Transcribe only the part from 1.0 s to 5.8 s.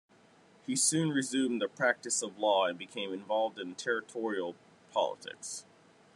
resumed the practice of law and became involved in territorial politics.